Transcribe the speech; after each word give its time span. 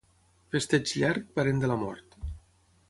Festeig 0.55 0.93
llarg, 1.03 1.29
parent 1.37 1.63
de 1.65 1.71
la 1.75 1.77
mort. 1.85 2.21